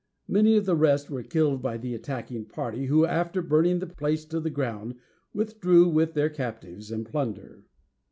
[0.27, 4.25] Many of the rest were killed by the attacking party, who, after burning the place
[4.25, 4.95] to the ground,
[5.31, 7.65] withdrew with their captives and plunder.